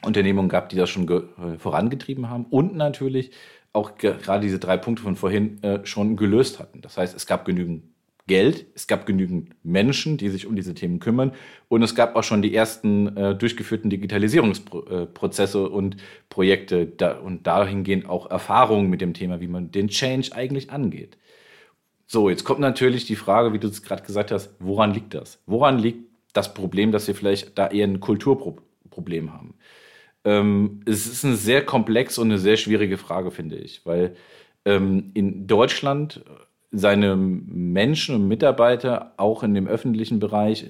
[0.02, 3.32] Unternehmung gab, die das schon äh, vorangetrieben haben und natürlich
[3.74, 6.80] auch gerade diese drei Punkte von vorhin äh, schon gelöst hatten.
[6.80, 7.82] Das heißt, es gab genügend
[8.26, 11.32] Geld, es gab genügend Menschen, die sich um diese Themen kümmern
[11.68, 15.98] und es gab auch schon die ersten äh, durchgeführten Digitalisierungsprozesse und
[16.30, 21.18] Projekte da, und dahingehend auch Erfahrungen mit dem Thema, wie man den Change eigentlich angeht.
[22.06, 25.42] So, jetzt kommt natürlich die Frage, wie du es gerade gesagt hast, woran liegt das?
[25.44, 29.54] Woran liegt das Problem, dass wir vielleicht da eher ein Kulturproblem haben?
[30.24, 34.16] Ähm, es ist eine sehr komplex und eine sehr schwierige Frage, finde ich, weil
[34.64, 36.24] ähm, in Deutschland
[36.74, 40.66] seine Menschen und Mitarbeiter auch in dem öffentlichen Bereich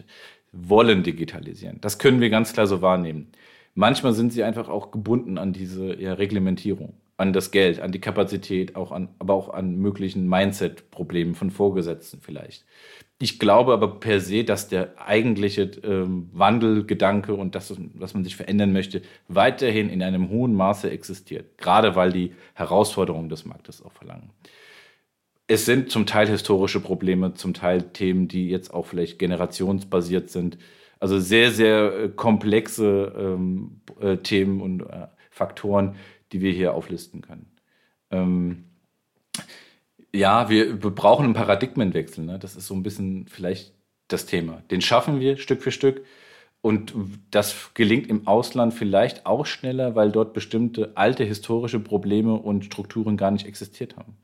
[0.52, 1.80] wollen digitalisieren.
[1.80, 3.28] Das können wir ganz klar so wahrnehmen.
[3.74, 8.00] Manchmal sind sie einfach auch gebunden an diese ja, Reglementierung, an das Geld, an die
[8.00, 12.64] Kapazität, auch an, aber auch an möglichen Mindset-Problemen von Vorgesetzten vielleicht.
[13.20, 18.36] Ich glaube aber per se, dass der eigentliche ähm, Wandelgedanke und das, was man sich
[18.36, 21.58] verändern möchte, weiterhin in einem hohen Maße existiert.
[21.58, 24.30] Gerade weil die Herausforderungen des Marktes auch verlangen
[25.46, 30.58] es sind zum Teil historische Probleme, zum Teil Themen, die jetzt auch vielleicht generationsbasiert sind.
[31.00, 35.96] Also sehr, sehr äh, komplexe ähm, äh, Themen und äh, Faktoren,
[36.32, 37.46] die wir hier auflisten können.
[38.10, 38.64] Ähm,
[40.14, 42.24] ja, wir, wir, brauchen einen Paradigmenwechsel.
[42.24, 42.38] Ne?
[42.38, 43.74] Das ist so ein bisschen vielleicht
[44.08, 44.62] das Thema.
[44.70, 46.04] Den schaffen wir Stück für Stück.
[46.62, 46.94] Und
[47.30, 53.18] das gelingt im Ausland vielleicht auch schneller, weil dort bestimmte alte historische Probleme und Strukturen
[53.18, 54.16] gar nicht existiert haben.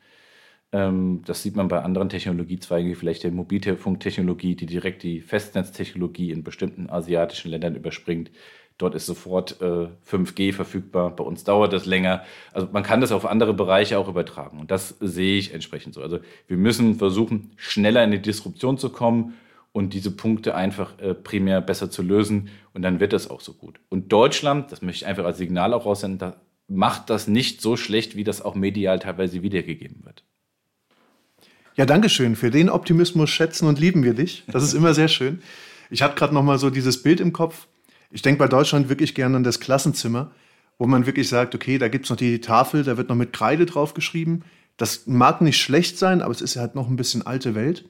[0.72, 6.30] Ähm, das sieht man bei anderen Technologiezweigen, wie vielleicht der Mobilfunktechnologie, die direkt die Festnetztechnologie
[6.30, 8.30] in bestimmten asiatischen Ländern überspringt.
[8.78, 11.14] Dort ist sofort äh, 5G verfügbar.
[11.14, 12.24] Bei uns dauert das länger.
[12.52, 14.58] Also man kann das auf andere Bereiche auch übertragen.
[14.58, 16.00] Und das sehe ich entsprechend so.
[16.00, 19.34] Also wir müssen versuchen, schneller in die Disruption zu kommen
[19.72, 22.48] und diese Punkte einfach äh, primär besser zu lösen.
[22.72, 23.80] Und dann wird das auch so gut.
[23.90, 27.76] Und Deutschland, das möchte ich einfach als Signal auch raussenden, da macht das nicht so
[27.76, 30.24] schlecht, wie das auch medial teilweise wiedergegeben wird.
[31.80, 32.36] Ja, danke schön.
[32.36, 34.44] Für den Optimismus schätzen und lieben wir dich.
[34.48, 35.40] Das ist immer sehr schön.
[35.88, 37.68] Ich hatte gerade noch mal so dieses Bild im Kopf.
[38.10, 40.30] Ich denke bei Deutschland wirklich gerne an das Klassenzimmer,
[40.76, 43.32] wo man wirklich sagt, okay, da gibt es noch die Tafel, da wird noch mit
[43.32, 44.42] Kreide drauf geschrieben.
[44.76, 47.86] Das mag nicht schlecht sein, aber es ist ja halt noch ein bisschen alte Welt.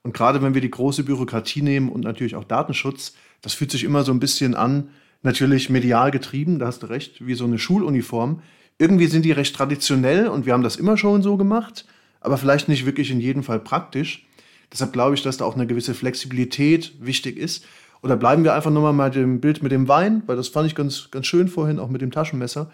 [0.00, 3.84] Und gerade wenn wir die große Bürokratie nehmen und natürlich auch Datenschutz, das fühlt sich
[3.84, 4.88] immer so ein bisschen an,
[5.22, 8.40] natürlich medial getrieben, da hast du recht, wie so eine Schuluniform.
[8.78, 11.84] Irgendwie sind die recht traditionell und wir haben das immer schon so gemacht
[12.26, 14.26] aber vielleicht nicht wirklich in jedem Fall praktisch.
[14.72, 17.64] Deshalb glaube ich, dass da auch eine gewisse Flexibilität wichtig ist.
[18.02, 20.74] Oder bleiben wir einfach nochmal bei dem Bild mit dem Wein, weil das fand ich
[20.74, 22.68] ganz, ganz schön vorhin, auch mit dem Taschenmesser.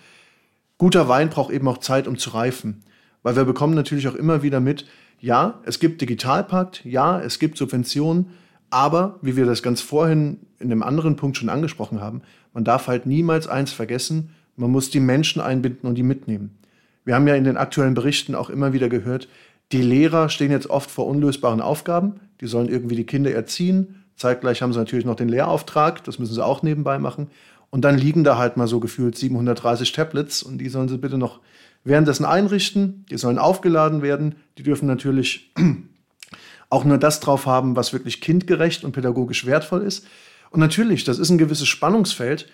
[0.78, 2.82] Guter Wein braucht eben auch Zeit, um zu reifen.
[3.22, 4.86] Weil wir bekommen natürlich auch immer wieder mit,
[5.20, 8.30] ja, es gibt Digitalpakt, ja, es gibt Subventionen,
[8.70, 12.22] aber, wie wir das ganz vorhin in einem anderen Punkt schon angesprochen haben,
[12.54, 16.56] man darf halt niemals eins vergessen, man muss die Menschen einbinden und die mitnehmen.
[17.04, 19.28] Wir haben ja in den aktuellen Berichten auch immer wieder gehört,
[19.72, 22.20] die Lehrer stehen jetzt oft vor unlösbaren Aufgaben.
[22.42, 24.04] Die sollen irgendwie die Kinder erziehen.
[24.16, 26.04] Zeitgleich haben sie natürlich noch den Lehrauftrag.
[26.04, 27.28] Das müssen sie auch nebenbei machen.
[27.70, 31.16] Und dann liegen da halt mal so gefühlt 730 Tablets und die sollen sie bitte
[31.16, 31.40] noch
[31.84, 33.06] währenddessen einrichten.
[33.10, 34.34] Die sollen aufgeladen werden.
[34.58, 35.54] Die dürfen natürlich
[36.68, 40.06] auch nur das drauf haben, was wirklich kindgerecht und pädagogisch wertvoll ist.
[40.50, 42.46] Und natürlich, das ist ein gewisses Spannungsfeld.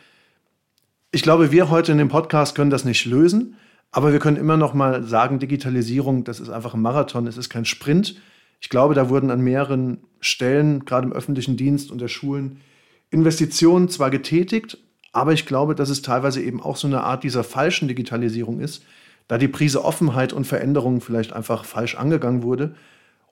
[1.11, 3.57] Ich glaube, wir heute in dem Podcast können das nicht lösen.
[3.91, 7.49] Aber wir können immer noch mal sagen, Digitalisierung, das ist einfach ein Marathon, es ist
[7.49, 8.17] kein Sprint.
[8.61, 12.61] Ich glaube, da wurden an mehreren Stellen, gerade im öffentlichen Dienst und der Schulen,
[13.11, 14.79] Investitionen zwar getätigt,
[15.13, 18.85] aber ich glaube, dass es teilweise eben auch so eine Art dieser falschen Digitalisierung ist,
[19.27, 22.75] da die Prise Offenheit und Veränderung vielleicht einfach falsch angegangen wurde.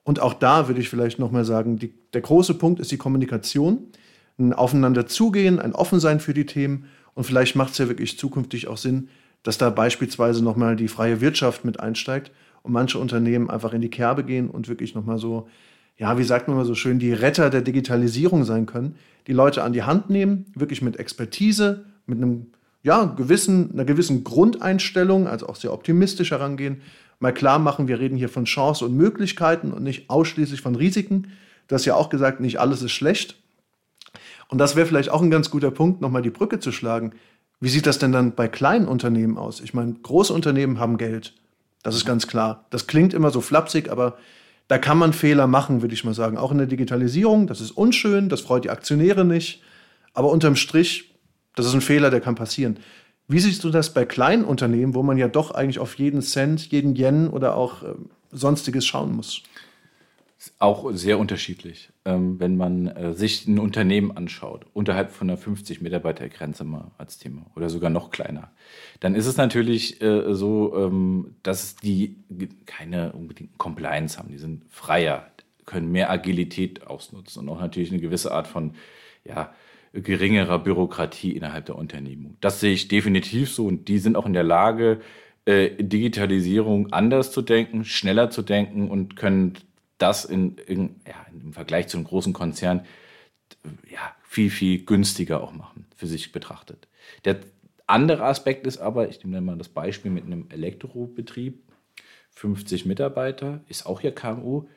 [0.03, 2.97] Und auch da würde ich vielleicht noch mal sagen, die, der große Punkt ist die
[2.97, 3.87] Kommunikation,
[4.39, 6.85] ein Aufeinander zugehen, ein Offensein für die Themen.
[7.13, 9.09] Und vielleicht macht es ja wirklich zukünftig auch Sinn,
[9.43, 12.31] dass da beispielsweise nochmal die freie Wirtschaft mit einsteigt
[12.63, 15.47] und manche Unternehmen einfach in die Kerbe gehen und wirklich nochmal so,
[15.97, 18.95] ja, wie sagt man mal so schön, die Retter der Digitalisierung sein können,
[19.27, 22.47] die Leute an die Hand nehmen, wirklich mit Expertise, mit einem
[22.83, 26.81] ja, gewissen, einer gewissen Grundeinstellung, also auch sehr optimistisch herangehen,
[27.19, 31.27] mal klar machen, wir reden hier von Chancen und Möglichkeiten und nicht ausschließlich von Risiken.
[31.67, 33.41] Du hast ja auch gesagt, nicht alles ist schlecht.
[34.49, 37.11] Und das wäre vielleicht auch ein ganz guter Punkt, nochmal die Brücke zu schlagen.
[37.59, 39.61] Wie sieht das denn dann bei kleinen Unternehmen aus?
[39.61, 41.33] Ich meine, große Unternehmen haben Geld.
[41.83, 42.65] Das ist ganz klar.
[42.69, 44.17] Das klingt immer so flapsig, aber
[44.67, 46.37] da kann man Fehler machen, würde ich mal sagen.
[46.37, 47.47] Auch in der Digitalisierung.
[47.47, 49.61] Das ist unschön, das freut die Aktionäre nicht.
[50.13, 51.15] Aber unterm Strich,
[51.55, 52.77] das ist ein Fehler, der kann passieren.
[53.27, 56.71] Wie siehst du das bei kleinen Unternehmen, wo man ja doch eigentlich auf jeden Cent,
[56.71, 57.87] jeden Yen oder auch äh,
[58.31, 59.41] sonstiges schauen muss?
[60.59, 61.89] Auch sehr unterschiedlich.
[62.05, 66.91] Ähm, wenn man äh, sich ein Unternehmen anschaut, unterhalb von einer 50 Mitarbeiter Grenze mal
[66.97, 68.51] als Thema oder sogar noch kleiner,
[68.99, 72.17] dann ist es natürlich äh, so, ähm, dass die
[72.65, 74.29] keine unbedingten Compliance haben.
[74.29, 75.25] Die sind freier,
[75.65, 78.75] können mehr Agilität ausnutzen und auch natürlich eine gewisse Art von
[79.25, 79.53] ja,
[79.93, 82.37] geringerer Bürokratie innerhalb der Unternehmung.
[82.41, 85.01] Das sehe ich definitiv so und die sind auch in der Lage,
[85.45, 89.53] äh, Digitalisierung anders zu denken, schneller zu denken und können
[89.97, 92.85] das in, in, ja, im Vergleich zu einem großen Konzern
[93.89, 96.87] ja, viel, viel günstiger auch machen, für sich betrachtet.
[97.25, 97.39] Der
[97.87, 101.63] andere Aspekt ist aber, ich nehme mal das Beispiel mit einem Elektrobetrieb,
[102.31, 104.67] 50 Mitarbeiter, ist auch hier KMU,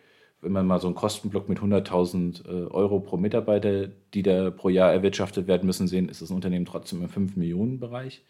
[0.40, 4.70] wenn man mal so einen Kostenblock mit 100.000 äh, Euro pro Mitarbeiter, die da pro
[4.70, 8.24] Jahr erwirtschaftet werden müssen, sehen, ist das Unternehmen trotzdem im 5-Millionen-Bereich.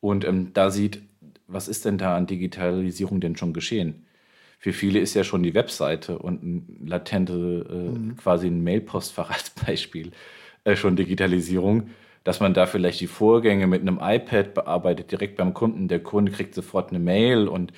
[0.00, 1.02] Und ähm, da sieht,
[1.46, 4.06] was ist denn da an Digitalisierung denn schon geschehen?
[4.58, 8.16] Für viele ist ja schon die Webseite und ein latente, äh, mhm.
[8.16, 10.12] quasi ein Mailpostfach als Beispiel
[10.64, 11.90] äh, schon Digitalisierung,
[12.24, 15.88] dass man da vielleicht die Vorgänge mit einem iPad bearbeitet, direkt beim Kunden.
[15.88, 17.72] Der Kunde kriegt sofort eine Mail und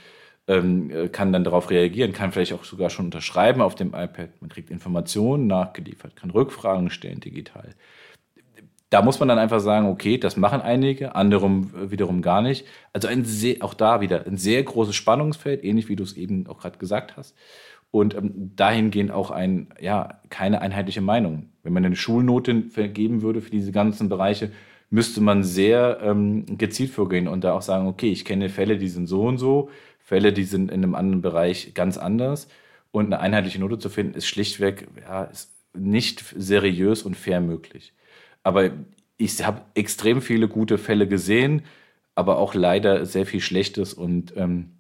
[0.48, 4.30] ähm, äh, kann dann darauf reagieren, kann vielleicht auch sogar schon unterschreiben auf dem iPad.
[4.40, 7.74] Man kriegt Informationen nachgeliefert, kann Rückfragen stellen digital.
[8.90, 12.66] Da muss man dann einfach sagen, okay, das machen einige, andere wiederum gar nicht.
[12.92, 16.46] Also ein sehr, auch da wieder ein sehr großes Spannungsfeld, ähnlich wie du es eben
[16.46, 17.34] auch gerade gesagt hast.
[17.90, 21.50] Und ähm, dahingehend auch ein, ja, keine einheitliche Meinung.
[21.62, 24.50] Wenn man eine Schulnote vergeben würde für diese ganzen Bereiche,
[24.90, 28.88] müsste man sehr ähm, gezielt vorgehen und da auch sagen, okay, ich kenne Fälle, die
[28.88, 32.48] sind so und so, Fälle, die sind in einem anderen Bereich ganz anders.
[32.92, 37.92] Und eine einheitliche Note zu finden, ist schlichtweg ja, ist nicht seriös und fair möglich.
[38.46, 38.70] Aber
[39.16, 41.62] ich habe extrem viele gute Fälle gesehen,
[42.14, 44.70] aber auch leider sehr viel Schlechtes und ähm,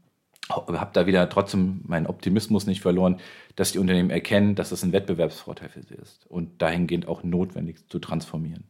[0.48, 3.18] habe da wieder trotzdem meinen Optimismus nicht verloren,
[3.56, 7.88] dass die Unternehmen erkennen, dass das ein Wettbewerbsvorteil für sie ist und dahingehend auch notwendig
[7.88, 8.62] zu transformieren.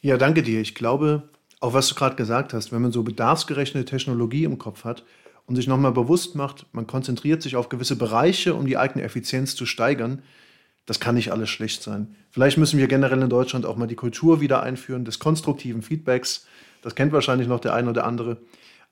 [0.00, 0.60] Ja, danke dir.
[0.60, 1.28] Ich glaube,
[1.60, 5.04] auch was du gerade gesagt hast, wenn man so bedarfsgerechnete Technologie im Kopf hat
[5.46, 9.54] und sich nochmal bewusst macht, man konzentriert sich auf gewisse Bereiche, um die eigene Effizienz
[9.54, 10.22] zu steigern,
[10.88, 12.16] das kann nicht alles schlecht sein.
[12.30, 16.46] Vielleicht müssen wir generell in Deutschland auch mal die Kultur wieder einführen, des konstruktiven Feedbacks.
[16.80, 18.38] Das kennt wahrscheinlich noch der eine oder andere.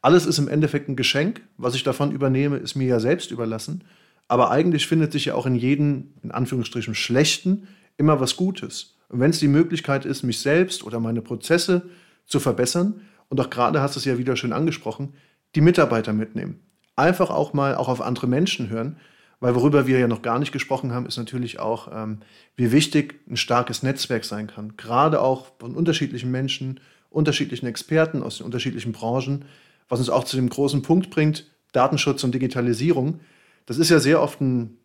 [0.02, 1.40] Alles ist im Endeffekt ein Geschenk.
[1.56, 3.82] Was ich davon übernehme, ist mir ja selbst überlassen.
[4.28, 8.98] Aber eigentlich findet sich ja auch in jedem, in Anführungsstrichen, Schlechten immer was Gutes.
[9.09, 11.88] Und wenn es die Möglichkeit ist, mich selbst oder meine Prozesse
[12.26, 13.00] zu verbessern.
[13.30, 15.14] Und auch gerade hast du es ja wieder schön angesprochen,
[15.54, 16.61] die Mitarbeiter mitnehmen.
[16.94, 18.98] Einfach auch mal auch auf andere Menschen hören,
[19.40, 22.20] weil worüber wir ja noch gar nicht gesprochen haben, ist natürlich auch, ähm,
[22.57, 24.77] wie wichtig ein starkes Netzwerk sein kann.
[24.77, 29.44] Gerade auch von unterschiedlichen Menschen, unterschiedlichen Experten aus den unterschiedlichen Branchen,
[29.88, 33.20] was uns auch zu dem großen Punkt bringt, Datenschutz und Digitalisierung.
[33.66, 34.79] Das ist ja sehr oft ein,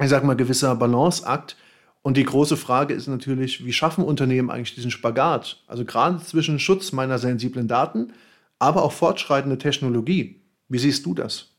[0.00, 1.56] ich sag mal, gewisser Balanceakt,
[2.02, 5.62] und die große Frage ist natürlich, wie schaffen Unternehmen eigentlich diesen Spagat?
[5.66, 8.12] Also gerade zwischen Schutz meiner sensiblen Daten,
[8.58, 10.40] aber auch fortschreitende Technologie.
[10.68, 11.50] Wie siehst du das?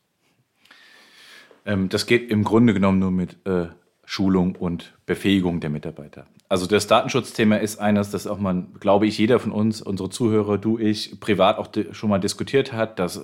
[1.64, 3.66] Ähm, das geht im Grunde genommen nur mit äh,
[4.04, 6.26] Schulung und Befähigung der Mitarbeiter.
[6.48, 10.58] Also das Datenschutzthema ist eines, das auch man, glaube ich, jeder von uns, unsere Zuhörer,
[10.58, 13.20] du, ich, privat auch schon mal diskutiert hat, das äh,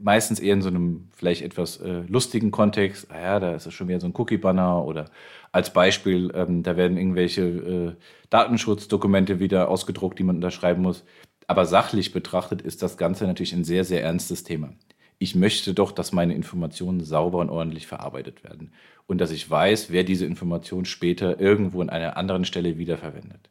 [0.00, 3.72] meistens eher in so einem vielleicht etwas äh, lustigen Kontext, ah ja, da ist es
[3.72, 5.06] schon wieder so ein Cookie-Banner oder
[5.50, 7.92] als Beispiel, ähm, da werden irgendwelche äh,
[8.28, 11.04] Datenschutzdokumente wieder ausgedruckt, die man unterschreiben muss.
[11.46, 14.74] Aber sachlich betrachtet ist das Ganze natürlich ein sehr, sehr ernstes Thema.
[15.18, 18.72] Ich möchte doch, dass meine Informationen sauber und ordentlich verarbeitet werden
[19.06, 23.50] und dass ich weiß, wer diese Information später irgendwo an einer anderen Stelle wiederverwendet.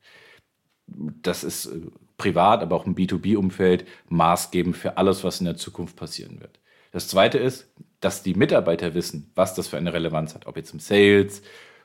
[0.88, 1.82] Das ist äh,
[2.18, 6.60] privat, aber auch im B2B-Umfeld maßgebend für alles, was in der Zukunft passieren wird.
[6.92, 10.74] Das Zweite ist, dass die Mitarbeiter wissen, was das für eine Relevanz hat, ob jetzt
[10.74, 11.42] im Sales,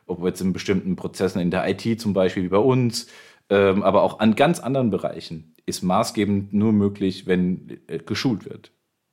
[0.07, 3.09] ob jetzt in bestimmten Prozessen in der IT zum Beispiel wie bei uns,
[3.51, 8.73] ähm, aber auch an ganz anderen Bereichen ist maßgebend nur möglich, wenn äh, geschult wird.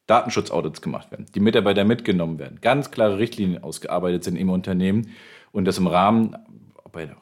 [0.09, 5.09] Datenschutzaudits gemacht werden, die Mitarbeiter mitgenommen werden, ganz klare Richtlinien ausgearbeitet sind im Unternehmen
[5.51, 6.35] und das im Rahmen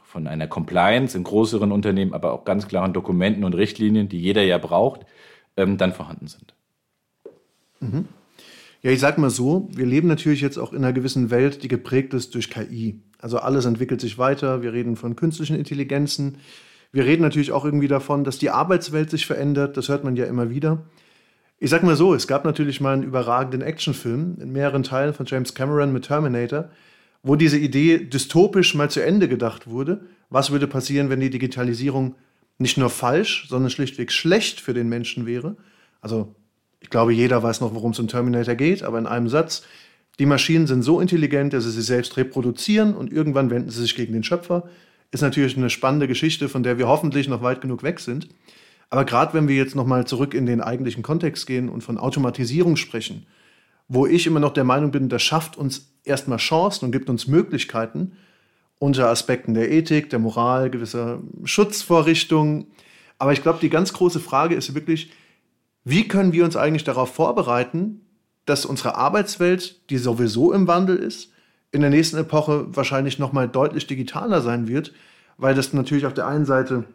[0.04, 4.41] von einer Compliance in größeren Unternehmen, aber auch ganz klaren Dokumenten und Richtlinien, die jeder
[4.41, 5.02] ja braucht,
[5.58, 6.54] ähm, dann vorhanden sind.
[7.80, 8.06] Mhm.
[8.82, 11.67] Ja, ich sag mal so, wir leben natürlich jetzt auch in einer gewissen Welt, die
[11.67, 13.02] geprägt ist durch KI.
[13.19, 14.62] Also alles entwickelt sich weiter.
[14.62, 16.38] Wir reden von künstlichen Intelligenzen.
[16.91, 19.76] Wir reden natürlich auch irgendwie davon, dass die Arbeitswelt sich verändert.
[19.76, 20.86] Das hört man ja immer wieder.
[21.60, 25.26] Ich sag mal so, es gab natürlich mal einen überragenden Actionfilm in mehreren Teilen von
[25.26, 26.70] James Cameron mit Terminator,
[27.24, 30.02] wo diese Idee dystopisch mal zu Ende gedacht wurde.
[30.30, 32.13] Was würde passieren, wenn die Digitalisierung
[32.60, 35.58] nicht nur falsch, sondern schlichtweg schlecht für den Menschen wäre?
[36.00, 36.36] Also
[36.80, 39.63] ich glaube, jeder weiß noch, worum es im Terminator geht, aber in einem Satz,
[40.20, 43.96] die Maschinen sind so intelligent, dass sie sich selbst reproduzieren und irgendwann wenden sie sich
[43.96, 44.70] gegen den Schöpfer.
[45.10, 48.30] Ist natürlich eine spannende Geschichte, von der wir hoffentlich noch weit genug weg sind.
[48.89, 52.78] Aber gerade wenn wir jetzt nochmal zurück in den eigentlichen Kontext gehen und von Automatisierung
[52.78, 53.26] sprechen,
[53.88, 57.28] wo ich immer noch der Meinung bin, das schafft uns erstmal Chancen und gibt uns
[57.28, 58.13] Möglichkeiten
[58.80, 62.67] unter Aspekten der Ethik, der Moral, gewisser Schutzvorrichtungen.
[63.17, 65.12] Aber ich glaube, die ganz große Frage ist wirklich,
[65.84, 68.02] wie können wir uns eigentlich darauf vorbereiten,
[68.45, 71.32] dass unsere Arbeitswelt, die sowieso im Wandel ist,
[71.71, 74.93] in der nächsten Epoche wahrscheinlich nochmal deutlich digitaler sein wird,
[75.38, 76.86] weil das natürlich auf der einen Seite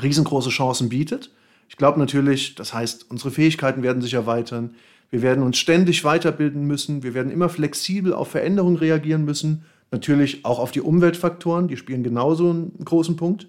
[0.00, 1.30] riesengroße Chancen bietet.
[1.68, 4.74] Ich glaube natürlich, das heißt, unsere Fähigkeiten werden sich erweitern.
[5.10, 7.02] Wir werden uns ständig weiterbilden müssen.
[7.02, 9.64] Wir werden immer flexibel auf Veränderungen reagieren müssen.
[9.90, 13.46] Natürlich auch auf die Umweltfaktoren, die spielen genauso einen großen Punkt.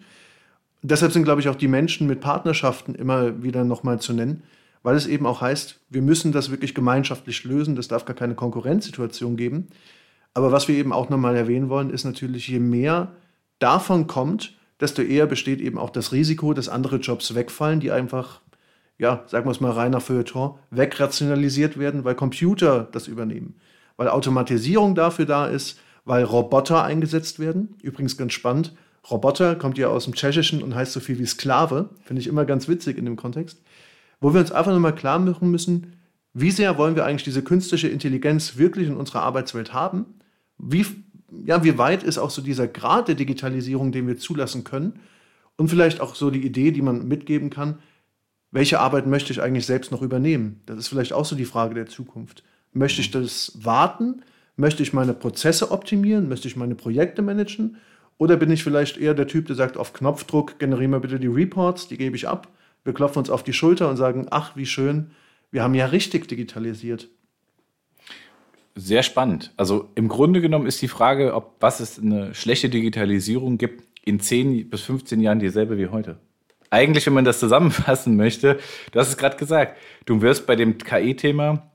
[0.84, 4.44] deshalb sind, glaube ich, auch die Menschen mit Partnerschaften immer wieder nochmal zu nennen,
[4.84, 7.76] weil es eben auch heißt, wir müssen das wirklich gemeinschaftlich lösen.
[7.76, 9.68] Das darf gar keine Konkurrenzsituation geben.
[10.34, 13.12] Aber was wir eben auch nochmal erwähnen wollen, ist natürlich, je mehr
[13.60, 18.42] davon kommt, desto eher besteht eben auch das Risiko, dass andere Jobs wegfallen, die einfach,
[18.98, 23.56] ja, sagen wir es mal reiner Feuilleton, wegrationalisiert werden, weil Computer das übernehmen.
[23.96, 27.76] Weil Automatisierung dafür da ist, weil Roboter eingesetzt werden.
[27.82, 28.74] Übrigens ganz spannend.
[29.10, 31.90] Roboter kommt ja aus dem Tschechischen und heißt so viel wie Sklave.
[32.04, 33.62] Finde ich immer ganz witzig in dem Kontext.
[34.20, 35.94] Wo wir uns einfach nochmal klar machen müssen,
[36.34, 40.06] wie sehr wollen wir eigentlich diese künstliche Intelligenz wirklich in unserer Arbeitswelt haben?
[40.58, 40.86] Wie
[41.46, 45.00] ja, wie weit ist auch so dieser Grad der Digitalisierung, den wir zulassen können?
[45.58, 47.80] Und vielleicht auch so die Idee, die man mitgeben kann,
[48.52, 50.62] welche Arbeit möchte ich eigentlich selbst noch übernehmen?
[50.66, 52.44] Das ist vielleicht auch so die Frage der Zukunft.
[52.72, 54.22] Möchte ich das warten?
[54.56, 56.30] Möchte ich meine Prozesse optimieren?
[56.30, 57.78] Möchte ich meine Projekte managen?
[58.18, 61.28] Oder bin ich vielleicht eher der Typ, der sagt, auf Knopfdruck generieren wir bitte die
[61.28, 62.48] Reports, die gebe ich ab.
[62.84, 65.12] Wir klopfen uns auf die Schulter und sagen, ach, wie schön,
[65.52, 67.10] wir haben ja richtig digitalisiert.
[68.80, 69.52] Sehr spannend.
[69.58, 74.20] Also im Grunde genommen ist die Frage, ob was es eine schlechte Digitalisierung gibt, in
[74.20, 76.20] 10 bis 15 Jahren dieselbe wie heute.
[76.70, 78.60] Eigentlich, wenn man das zusammenfassen möchte,
[78.92, 81.72] du hast es gerade gesagt, du wirst bei dem KI-Thema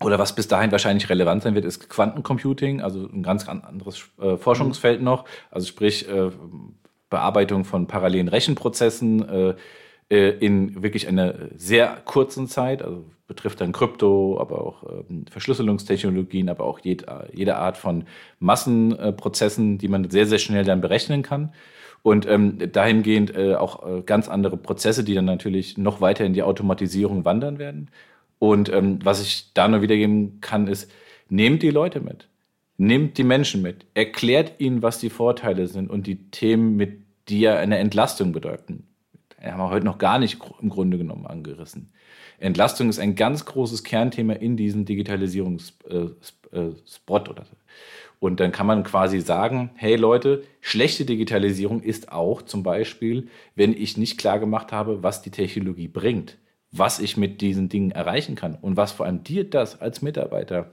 [0.00, 4.36] oder was bis dahin wahrscheinlich relevant sein wird, ist Quantencomputing, also ein ganz anderes äh,
[4.36, 6.30] Forschungsfeld noch, also sprich äh,
[7.10, 9.54] Bearbeitung von parallelen Rechenprozessen äh,
[10.10, 16.48] äh in wirklich einer sehr kurzen Zeit, also betrifft dann Krypto, aber auch ähm, Verschlüsselungstechnologien,
[16.48, 18.04] aber auch jed, jede Art von
[18.38, 21.52] Massenprozessen, die man sehr, sehr schnell dann berechnen kann.
[22.02, 26.34] Und ähm, dahingehend äh, auch äh, ganz andere Prozesse, die dann natürlich noch weiter in
[26.34, 27.90] die Automatisierung wandern werden.
[28.38, 30.90] Und ähm, was ich da nur wiedergeben kann, ist,
[31.28, 32.28] nehmt die Leute mit.
[32.76, 33.86] Nehmt die Menschen mit.
[33.94, 38.84] Erklärt ihnen, was die Vorteile sind und die Themen, mit die ja eine Entlastung bedeuten.
[39.52, 41.92] Haben wir heute noch gar nicht im Grunde genommen angerissen.
[42.38, 45.80] Entlastung ist ein ganz großes Kernthema in diesem Digitalisierungsspot
[46.52, 47.56] äh, äh, oder so.
[48.18, 53.72] Und dann kann man quasi sagen, hey Leute, schlechte Digitalisierung ist auch zum Beispiel, wenn
[53.74, 56.38] ich nicht klar gemacht habe, was die Technologie bringt,
[56.72, 60.70] was ich mit diesen Dingen erreichen kann und was vor allem dir das als Mitarbeiter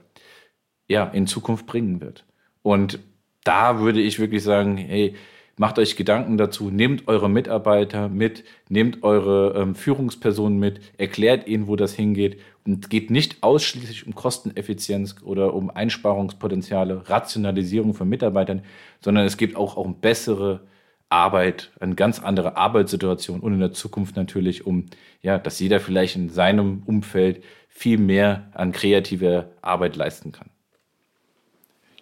[0.88, 2.24] ja in Zukunft bringen wird.
[2.62, 2.98] Und
[3.44, 5.14] da würde ich wirklich sagen, hey,
[5.56, 11.66] macht euch Gedanken dazu, nehmt eure Mitarbeiter mit, nehmt eure ähm, Führungspersonen mit, erklärt ihnen,
[11.66, 18.62] wo das hingeht und geht nicht ausschließlich um Kosteneffizienz oder um Einsparungspotenziale, Rationalisierung von Mitarbeitern,
[19.00, 20.60] sondern es geht auch um bessere
[21.08, 24.86] Arbeit, eine ganz andere Arbeitssituation und in der Zukunft natürlich um,
[25.22, 30.48] ja, dass jeder vielleicht in seinem Umfeld viel mehr an kreativer Arbeit leisten kann.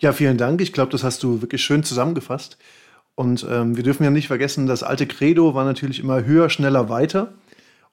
[0.00, 0.60] Ja, vielen Dank.
[0.60, 2.58] Ich glaube, das hast du wirklich schön zusammengefasst.
[3.14, 6.88] Und ähm, wir dürfen ja nicht vergessen, das alte Credo war natürlich immer höher, schneller,
[6.88, 7.34] weiter.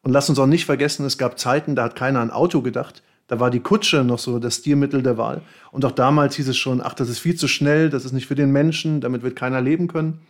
[0.01, 3.03] Und lass uns auch nicht vergessen, es gab Zeiten, da hat keiner an Auto gedacht.
[3.28, 5.41] Da war die Kutsche noch so das Stilmittel der Wahl.
[5.72, 8.28] Und auch damals hieß es schon, ach, das ist viel zu schnell, das ist nicht
[8.28, 10.22] für den Menschen, damit wird keiner leben können.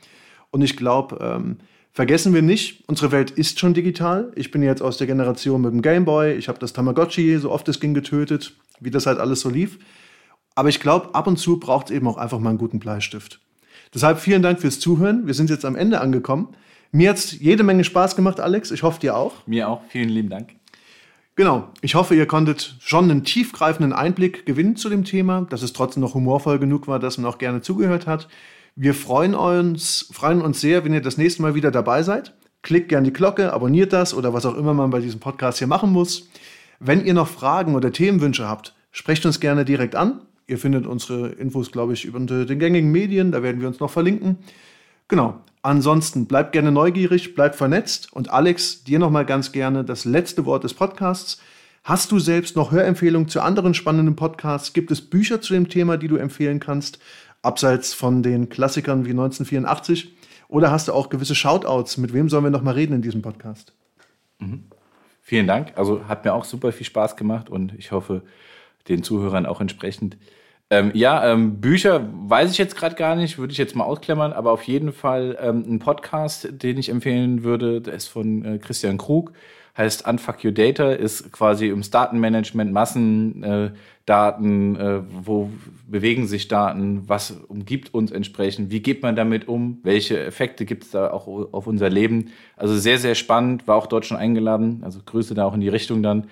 [0.51, 1.59] Und ich glaube, ähm,
[1.93, 4.31] vergessen wir nicht, unsere Welt ist schon digital.
[4.35, 7.69] Ich bin jetzt aus der Generation mit dem Gameboy, ich habe das Tamagotchi so oft
[7.69, 9.79] es ging getötet, wie das halt alles so lief.
[10.55, 13.39] Aber ich glaube, ab und zu braucht es eben auch einfach mal einen guten Bleistift.
[13.93, 15.25] Deshalb vielen Dank fürs Zuhören.
[15.25, 16.49] Wir sind jetzt am Ende angekommen.
[16.91, 18.71] Mir hat es jede Menge Spaß gemacht, Alex.
[18.71, 19.45] Ich hoffe, dir auch.
[19.47, 19.81] Mir auch.
[19.89, 20.55] Vielen lieben Dank.
[21.35, 21.69] Genau.
[21.81, 26.01] Ich hoffe, ihr konntet schon einen tiefgreifenden Einblick gewinnen zu dem Thema, dass es trotzdem
[26.01, 28.27] noch humorvoll genug war, dass man auch gerne zugehört hat.
[28.75, 32.33] Wir freuen uns, freuen uns sehr, wenn ihr das nächste Mal wieder dabei seid.
[32.61, 35.67] Klickt gerne die Glocke, abonniert das oder was auch immer man bei diesem Podcast hier
[35.67, 36.27] machen muss.
[36.79, 41.29] Wenn ihr noch Fragen oder Themenwünsche habt, sprecht uns gerne direkt an Ihr findet unsere
[41.29, 43.31] Infos, glaube ich, über den gängigen Medien.
[43.31, 44.39] Da werden wir uns noch verlinken.
[45.07, 45.39] Genau.
[45.61, 48.11] Ansonsten bleibt gerne neugierig, bleibt vernetzt.
[48.13, 51.39] Und Alex, dir nochmal ganz gerne das letzte Wort des Podcasts.
[51.83, 54.73] Hast du selbst noch Hörempfehlungen zu anderen spannenden Podcasts?
[54.73, 56.97] Gibt es Bücher zu dem Thema, die du empfehlen kannst,
[57.43, 60.15] abseits von den Klassikern wie 1984?
[60.47, 61.97] Oder hast du auch gewisse Shoutouts?
[61.97, 63.73] Mit wem sollen wir noch mal reden in diesem Podcast?
[64.39, 64.63] Mhm.
[65.21, 65.73] Vielen Dank.
[65.75, 68.23] Also hat mir auch super viel Spaß gemacht und ich hoffe,
[68.87, 70.17] den Zuhörern auch entsprechend.
[70.71, 74.33] Ähm, ja, ähm, Bücher weiß ich jetzt gerade gar nicht, würde ich jetzt mal ausklammern,
[74.33, 78.57] aber auf jeden Fall ähm, ein Podcast, den ich empfehlen würde, der ist von äh,
[78.59, 79.33] Christian Krug
[79.79, 85.49] heißt Unfuck Your Data, ist quasi ums Datenmanagement, Massendaten, äh, äh, wo
[85.87, 90.83] bewegen sich Daten, was umgibt uns entsprechend, wie geht man damit um, welche Effekte gibt
[90.83, 92.31] es da auch auf unser Leben.
[92.57, 95.69] Also sehr, sehr spannend, war auch dort schon eingeladen, also Grüße da auch in die
[95.69, 96.27] Richtung dann.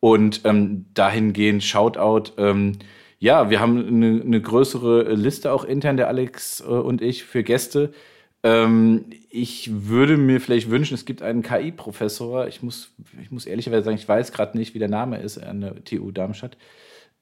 [0.00, 2.32] Und ähm, dahingehend Shoutout.
[2.38, 2.78] Ähm,
[3.18, 7.42] ja, wir haben eine, eine größere Liste auch intern, der Alex äh, und ich, für
[7.42, 7.92] Gäste.
[8.42, 12.46] Ähm, ich würde mir vielleicht wünschen, es gibt einen KI-Professor.
[12.46, 15.62] Ich muss, ich muss ehrlicherweise sagen, ich weiß gerade nicht, wie der Name ist an
[15.62, 16.56] der TU Darmstadt.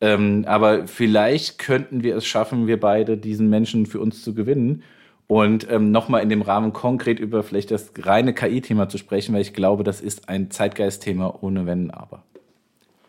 [0.01, 4.83] Ähm, aber vielleicht könnten wir es schaffen, wir beide diesen Menschen für uns zu gewinnen
[5.27, 9.41] und ähm, nochmal in dem Rahmen konkret über vielleicht das reine KI-Thema zu sprechen, weil
[9.41, 12.25] ich glaube, das ist ein Zeitgeist-Thema ohne Wenn, aber.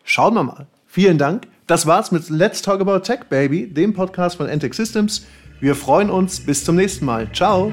[0.04, 0.66] Schauen wir mal.
[0.86, 1.48] Vielen Dank.
[1.66, 5.26] Das war's mit Let's Talk About Tech, Baby, dem Podcast von Entech Systems.
[5.58, 6.38] Wir freuen uns.
[6.38, 7.28] Bis zum nächsten Mal.
[7.32, 7.72] Ciao.